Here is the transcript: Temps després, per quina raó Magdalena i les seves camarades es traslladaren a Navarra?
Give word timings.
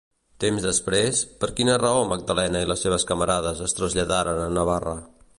Temps 0.43 0.63
després, 0.67 1.19
per 1.43 1.49
quina 1.59 1.75
raó 1.83 1.99
Magdalena 2.11 2.61
i 2.65 2.69
les 2.71 2.85
seves 2.87 3.05
camarades 3.11 3.61
es 3.67 3.77
traslladaren 3.81 4.41
a 4.47 4.49
Navarra? 4.59 4.95